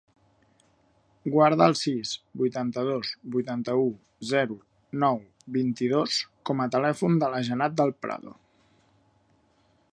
[1.33, 3.85] Guarda el sis, vuitanta-dos, vuitanta-u,
[4.31, 4.59] zero,
[5.05, 5.21] nou,
[5.61, 6.19] vint-i-dos
[6.51, 8.39] com a telèfon de la Jannat Del Prado.